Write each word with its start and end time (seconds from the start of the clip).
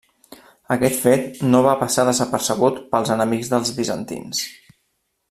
Aquest 0.75 0.97
fet 1.01 1.43
no 1.49 1.61
va 1.67 1.75
passar 1.83 2.07
desapercebut 2.09 2.83
pels 2.95 3.15
enemics 3.17 3.53
dels 3.55 3.75
bizantins. 3.81 4.45